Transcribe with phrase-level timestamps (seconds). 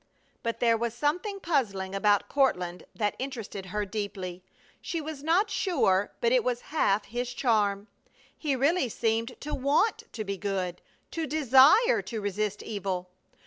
[0.41, 4.43] But there was something puzzling about Courtland that interested her deeply.
[4.81, 7.87] She was not sure but it was half his charm.
[8.35, 13.11] He really seemed to want to be good, to desire to resist evil.